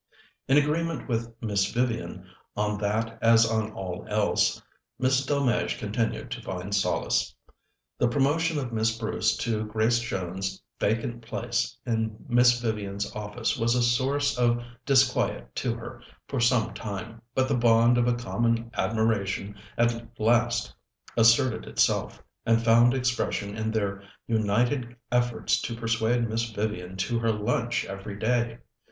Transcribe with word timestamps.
In 0.47 0.57
agreement 0.57 1.07
with 1.07 1.31
Miss 1.43 1.71
Vivian, 1.71 2.25
on 2.57 2.79
that 2.79 3.19
as 3.21 3.45
on 3.45 3.71
all 3.73 4.03
else, 4.09 4.59
Miss 4.97 5.23
Delmege 5.23 5.77
continued 5.77 6.31
to 6.31 6.41
find 6.41 6.73
solace. 6.73 7.35
The 7.99 8.07
promotion 8.07 8.57
of 8.57 8.73
Miss 8.73 8.97
Bruce 8.97 9.37
to 9.37 9.63
Grace 9.67 9.99
Jones's 9.99 10.59
vacant 10.79 11.21
place 11.21 11.77
in 11.85 12.17
Miss 12.27 12.59
Vivian's 12.59 13.15
office 13.15 13.59
was 13.59 13.75
a 13.75 13.83
source 13.83 14.39
of 14.39 14.63
disquiet 14.87 15.53
to 15.57 15.75
her 15.75 16.01
for 16.27 16.39
some 16.39 16.73
time, 16.73 17.21
but 17.35 17.47
the 17.47 17.53
bond 17.53 17.99
of 17.99 18.07
a 18.07 18.15
common 18.15 18.71
admiration 18.73 19.53
at 19.77 20.07
last 20.19 20.73
asserted 21.15 21.67
itself, 21.67 22.23
and 22.43 22.63
found 22.65 22.95
expression 22.95 23.55
in 23.55 23.69
their 23.69 24.01
united 24.25 24.95
efforts 25.11 25.61
to 25.61 25.75
persuade 25.75 26.27
Miss 26.27 26.49
Vivian 26.49 26.97
to 26.97 27.19
her 27.19 27.31
lunch 27.31 27.85
every 27.85 28.17
day. 28.17 28.57